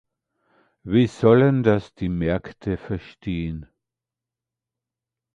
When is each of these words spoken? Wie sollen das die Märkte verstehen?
Wie 0.81 1.05
sollen 1.05 1.61
das 1.61 1.93
die 1.93 2.09
Märkte 2.09 2.77
verstehen? 2.77 3.67